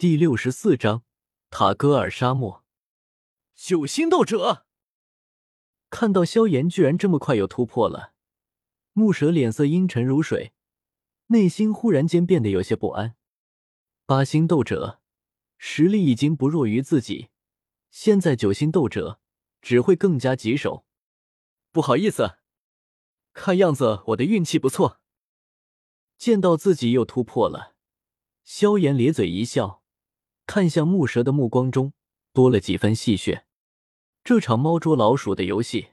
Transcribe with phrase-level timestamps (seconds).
[0.00, 1.04] 第六十四章
[1.50, 2.64] 塔戈尔沙漠。
[3.54, 4.64] 九星斗者
[5.90, 8.14] 看到萧炎居然这么快有突破了，
[8.94, 10.54] 木蛇脸色阴沉如水，
[11.26, 13.14] 内心忽然间变得有些不安。
[14.06, 15.02] 八星斗者
[15.58, 17.28] 实力已经不弱于自己，
[17.90, 19.20] 现在九星斗者
[19.60, 20.86] 只会更加棘手。
[21.72, 22.38] 不好意思，
[23.34, 25.02] 看样子我的运气不错。
[26.16, 27.74] 见到自己又突破了，
[28.42, 29.79] 萧炎咧嘴一笑。
[30.50, 31.92] 看向木蛇的目光中
[32.32, 33.44] 多了几分戏谑。
[34.24, 35.90] 这场猫捉老鼠的游戏，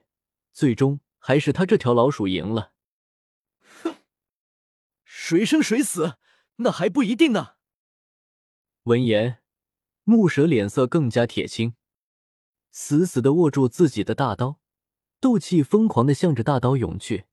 [0.51, 2.73] 最终还是他这条老鼠赢了。
[3.83, 3.97] 哼，
[5.03, 6.15] 谁生谁死，
[6.55, 7.57] 那还不一定呢。
[8.85, 9.43] 闻言，
[10.03, 11.75] 木蛇脸色更加铁青，
[12.71, 14.59] 死死的握住自己的大刀，
[15.19, 17.25] 斗气疯狂的向着大刀涌去。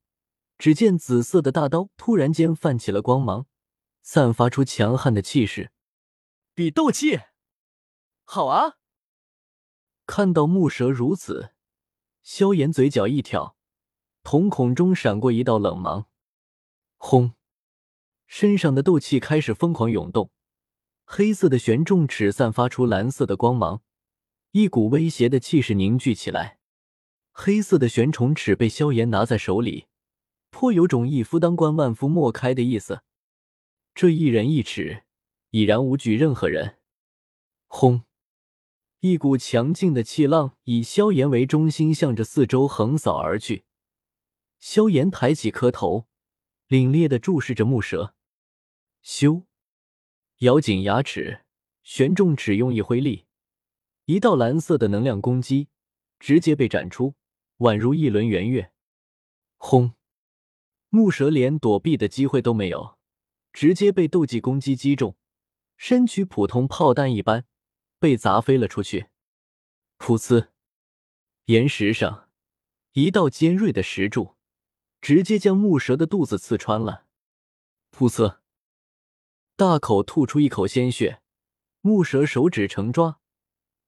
[0.58, 3.46] 只见紫色的大刀突然间泛起了光芒，
[4.02, 5.70] 散发出强悍的气势。
[6.56, 7.18] 比斗气，
[8.22, 8.76] 好啊！
[10.06, 11.50] 看到木蛇如此，
[12.22, 13.56] 萧炎嘴角一挑，
[14.22, 16.06] 瞳孔中闪过一道冷芒。
[16.96, 17.34] 轰！
[18.28, 20.30] 身上的斗气开始疯狂涌动，
[21.04, 23.82] 黑色的玄重尺散发出蓝色的光芒，
[24.52, 26.60] 一股威胁的气势凝聚起来。
[27.32, 29.88] 黑色的玄重尺被萧炎拿在手里，
[30.50, 33.02] 颇有种一夫当关万夫莫开的意思。
[33.92, 35.03] 这一人一尺。
[35.54, 36.78] 已然无惧任何人。
[37.68, 38.02] 轰！
[38.98, 43.64] 一股强劲的气浪以萧炎为中心，向着四周横扫而去。
[44.58, 46.08] 萧炎抬起磕头，
[46.66, 48.16] 凛冽的注视着木蛇。
[49.04, 49.44] 咻！
[50.38, 51.44] 咬紧牙齿，
[51.84, 53.26] 玄重尺用一挥力，
[54.06, 55.68] 一道蓝色的能量攻击
[56.18, 57.14] 直接被斩出，
[57.58, 58.72] 宛如一轮圆月。
[59.56, 59.94] 轰！
[60.88, 62.98] 木蛇连躲避的机会都没有，
[63.52, 65.14] 直接被斗技攻击击中。
[65.76, 67.44] 身躯普通炮弹一般，
[67.98, 69.08] 被砸飞了出去。
[69.98, 70.48] 噗呲，
[71.46, 72.30] 岩石上
[72.92, 74.36] 一道尖锐的石柱，
[75.00, 77.06] 直接将木蛇的肚子刺穿了。
[77.90, 78.38] 噗呲，
[79.56, 81.20] 大口吐出一口鲜血。
[81.80, 83.20] 木蛇手指成抓，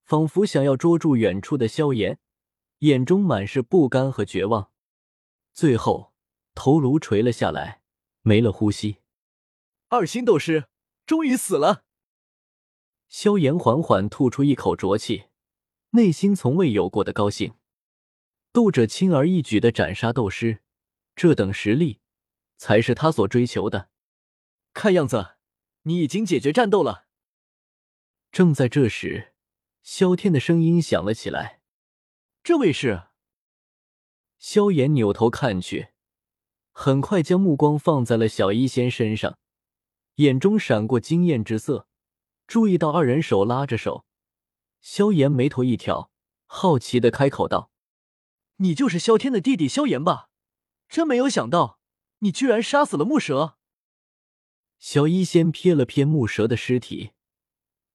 [0.05, 2.19] 仿佛想要捉住远处的萧炎，
[2.81, 4.71] 眼中满是不甘和绝望。
[5.55, 6.13] 最后，
[6.55, 7.81] 头颅垂了下来，
[8.21, 8.99] 没了呼吸。
[9.89, 10.69] 二星斗师。
[11.07, 11.85] 终于死了。
[13.09, 15.27] 萧炎缓缓吐出一口浊气，
[15.91, 17.55] 内心从未有过的高兴。
[18.53, 20.63] 斗者轻而易举的斩杀斗师，
[21.15, 22.01] 这等实力
[22.57, 23.91] 才是他所追求的。
[24.75, 25.37] 看样子，
[25.83, 27.07] 你已经解决战斗了。
[28.33, 29.33] 正在这时，
[29.83, 31.61] 萧天的声音响了起来
[32.43, 33.05] ：“这位是？”
[34.39, 35.91] 萧炎扭头看去，
[36.73, 39.39] 很快将目光放在了小医仙身上。
[40.17, 41.89] 眼中闪过惊艳之色，
[42.47, 44.07] 注意到二人手拉着手，
[44.81, 46.11] 萧炎眉头一挑，
[46.47, 47.71] 好奇的开口道
[48.57, 50.31] ：“你就是萧天的弟弟萧炎吧？
[50.89, 51.81] 真没有想到，
[52.21, 53.59] 你居然杀死了木蛇。”
[54.79, 57.13] 小医仙瞥了瞥木蛇的尸体，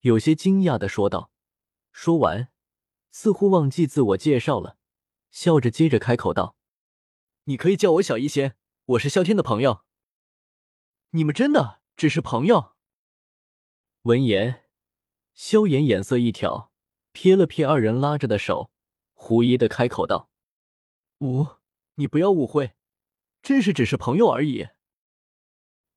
[0.02, 1.31] 有些惊讶的说道。
[1.92, 2.50] 说完，
[3.10, 4.78] 似乎忘记自我介绍了，
[5.31, 6.56] 笑着接着开口道
[7.46, 8.56] ：“你可以叫我小医仙，
[8.86, 9.81] 我是萧天的朋友。
[11.10, 12.73] 你们真的？”只是朋友。
[14.01, 14.63] 闻言，
[15.35, 16.72] 萧炎眼色一挑，
[17.13, 18.72] 瞥了瞥二人拉着的手，
[19.13, 20.31] 狐疑的开口道
[21.22, 21.45] ：“五，
[21.94, 22.73] 你不要误会，
[23.44, 24.69] 真是只是朋友而已。”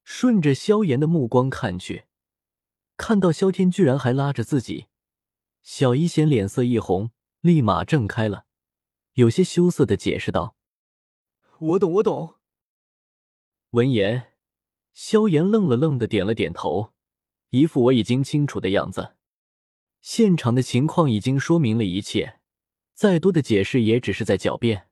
[0.04, 2.04] 顺着萧炎的目光看去，
[2.98, 4.88] 看到萧天居然还拉着自己，
[5.62, 8.44] 小医仙脸色一红，立马怔开了，
[9.14, 10.54] 有些羞涩的解释道
[11.58, 12.34] ：“我懂，我懂。”
[13.72, 14.33] 闻言。
[14.94, 16.92] 萧炎愣了愣的点了点头，
[17.50, 19.16] 一副我已经清楚的样子。
[20.00, 22.40] 现场的情况已经说明了一切，
[22.94, 24.88] 再多的解释也只是在狡辩。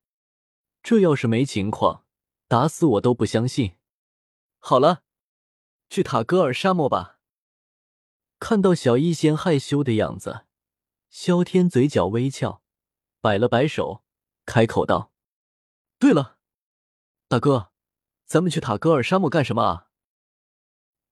[0.82, 2.04] 这要是没情况，
[2.48, 3.76] 打死我都不相信。
[4.58, 5.04] 好了，
[5.88, 7.20] 去塔戈尔沙漠吧。
[8.40, 10.46] 看到小一仙害羞的样子，
[11.10, 12.62] 萧天嘴角微翘，
[13.20, 14.02] 摆了摆手，
[14.44, 15.12] 开口道
[16.00, 16.38] ：“对了，
[17.28, 17.70] 大哥，
[18.24, 19.90] 咱们去塔戈尔沙漠干什么啊？”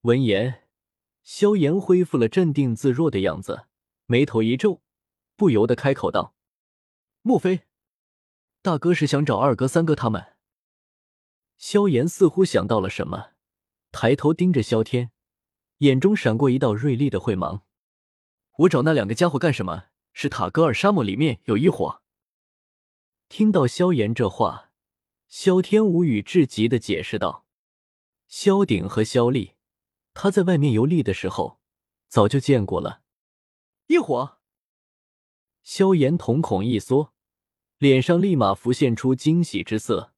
[0.02, 0.66] 闻言，
[1.22, 3.66] 萧炎恢复了镇定自若的样子，
[4.06, 4.80] 眉头一皱，
[5.36, 6.34] 不由得开口道
[7.20, 7.64] ：“莫非
[8.62, 10.36] 大哥是想找二哥、三哥他们？”
[11.58, 13.32] 萧炎似乎想到了什么，
[13.92, 15.10] 抬头盯着萧天，
[15.78, 17.66] 眼中闪过一道锐利的慧芒
[18.60, 19.88] ：“我找那两个家伙干什么？
[20.14, 22.00] 是塔戈尔沙漠里面有一伙。”
[23.28, 24.70] 听到萧炎这话，
[25.28, 27.44] 萧天无语至极的解释道
[28.26, 29.52] ：“萧鼎和萧厉。”
[30.14, 31.60] 他在外面游历的时候，
[32.08, 33.02] 早就见过了。
[33.86, 34.38] 异火，
[35.62, 37.12] 萧炎瞳孔一缩，
[37.78, 40.12] 脸上立马浮现出惊喜之色。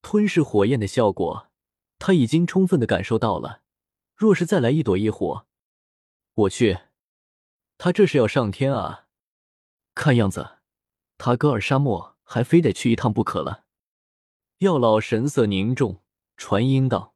[0.00, 1.48] 吞噬火焰的效果，
[1.98, 3.62] 他已经充分的感受到了。
[4.16, 5.46] 若是再来一朵异火，
[6.34, 6.78] 我去，
[7.78, 9.08] 他这是要上天啊！
[9.94, 10.58] 看样子，
[11.18, 13.64] 塔戈尔沙漠还非得去一趟不可了。
[14.58, 16.02] 药老神色凝重，
[16.36, 17.11] 传音道：“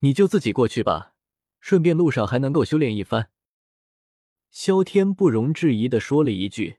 [0.00, 1.14] 你就自己过去吧，
[1.60, 3.30] 顺便路上还能够修炼一番。”
[4.50, 6.78] 萧天不容置疑的说了一句，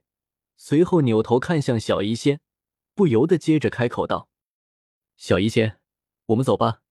[0.57, 2.41] 随后扭头看向小医仙，
[2.95, 4.29] 不由得接着开口道
[5.17, 5.79] ：“小医仙，
[6.27, 6.81] 我们走吧。”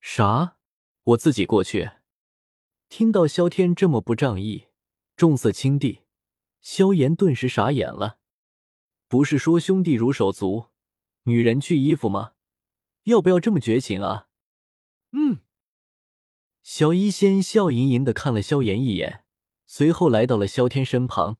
[0.00, 0.56] 啥？
[1.02, 1.90] 我自己过去？
[2.88, 4.68] 听到萧天这么不仗义、
[5.16, 6.00] 重色轻弟，
[6.62, 8.18] 萧炎顿时傻眼了。
[9.08, 10.68] 不是说兄弟如手足，
[11.24, 12.32] 女人去衣服吗？
[13.04, 14.27] 要不要这么绝情啊？
[15.12, 15.40] 嗯。
[16.62, 19.24] 小医仙笑盈盈的看了萧炎一眼。
[19.70, 21.36] 随后来到了萧天身旁，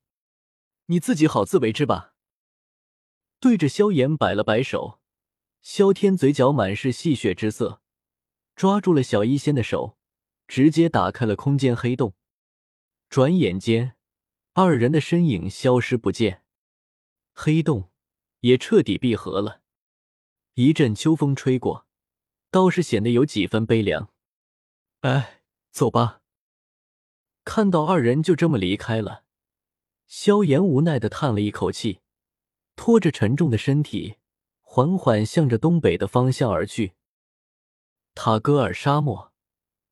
[0.87, 2.15] 你自己好自为之吧。
[3.41, 5.00] 对着萧炎摆了摆手，
[5.62, 7.81] 萧天嘴角满是戏谑之色，
[8.55, 9.97] 抓住了小医仙的手，
[10.47, 12.15] 直接打开了空间黑洞。
[13.09, 13.97] 转眼间，
[14.53, 16.44] 二人的身影消失不见，
[17.32, 17.91] 黑洞
[18.41, 19.62] 也彻底闭合了。
[20.53, 21.87] 一阵秋风吹过，
[22.50, 24.10] 倒是显得有几分悲凉。
[25.00, 26.20] 哎，走吧。
[27.44, 29.24] 看到二人就这么离开了，
[30.06, 32.00] 萧炎无奈的叹了一口气，
[32.76, 34.16] 拖着沉重的身体，
[34.60, 36.92] 缓缓向着东北的方向而去。
[38.14, 39.32] 塔戈尔沙漠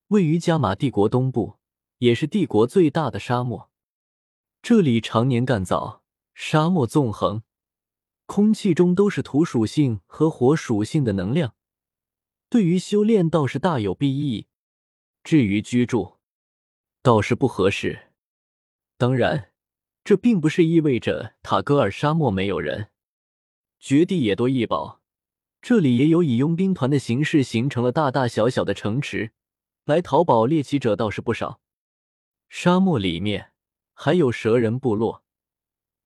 [0.08, 1.56] 位于加玛帝国东部，
[1.98, 3.70] 也是帝国最大的沙漠。
[4.62, 6.00] 这里常年干燥，
[6.34, 7.42] 沙漠纵横，
[8.26, 11.54] 空气中都是土属性和火属性的能量，
[12.56, 14.46] 对于修炼倒是大有裨益。
[15.22, 16.16] 至于居住，
[17.02, 18.14] 倒是不合适。
[18.96, 19.52] 当然，
[20.02, 22.88] 这并不是意味着塔戈尔沙漠没有人，
[23.78, 25.02] 绝地也多异宝。
[25.60, 29.32] 这里也有以佣兵团的形式形成了大大小小的城池，
[29.84, 31.60] 来淘宝猎奇者倒是不少。
[32.48, 33.52] 沙漠里面
[33.92, 35.22] 还有蛇人部落，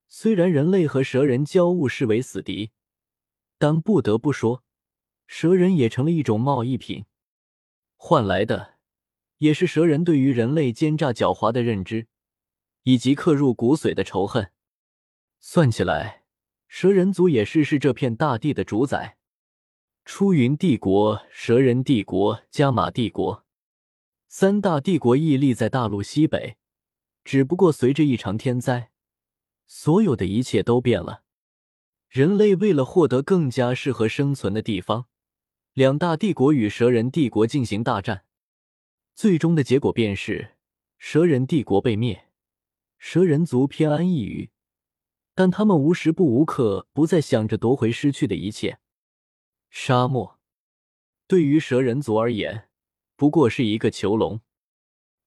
[0.09, 2.73] 虽然人类和蛇人交恶视为死敌，
[3.57, 4.65] 但不得不说，
[5.33, 7.05] 蛇人也成了一种贸易品，
[7.97, 8.79] 换来的。
[9.39, 12.09] 也是蛇人对于人类奸诈狡猾的认知，
[12.83, 14.51] 以及刻入骨髓的仇恨。
[15.39, 16.25] 算起来，
[16.67, 19.19] 蛇人族也是是这片大地的主宰。
[20.05, 23.47] 出云帝国、蛇人帝国、加玛帝国
[24.27, 26.57] 三大帝国屹立在大陆西北。
[27.23, 28.91] 只不过随着一场天灾，
[29.69, 31.23] 所有的一切都变了。
[32.09, 35.07] 人类为了获得更加适合生存的地方，
[35.75, 38.25] 两大帝国与蛇人帝国进行大战。
[39.15, 40.57] 最终的结果便是
[40.99, 42.29] 蛇人帝国被灭，
[42.99, 44.51] 蛇人族偏安一隅，
[45.35, 48.81] 但他们无时不无刻不在想着夺回失去的一切。
[49.69, 50.41] 沙漠
[51.29, 52.69] 对于蛇人族而言，
[53.15, 54.41] 不过是一个囚笼，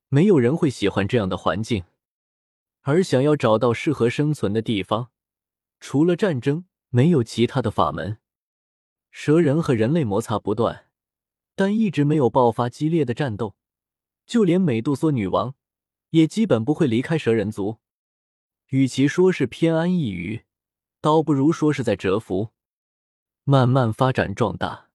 [0.10, 1.86] 没有人会喜欢这样的环境，
[2.81, 5.12] 而想要找到适合生存的地方，
[5.80, 8.18] 除了战争，没有其他的法门。
[9.15, 10.88] 蛇人和人类摩擦不断，
[11.56, 13.56] 但一直没有爆发激烈的战斗。
[14.25, 15.54] 就连美杜莎女王
[16.10, 17.77] 也基本不会离开蛇人族。
[18.69, 20.45] 与其说是偏安一隅，
[20.99, 22.49] 倒不如说是在蛰伏，
[23.44, 24.90] 慢慢发展壮大。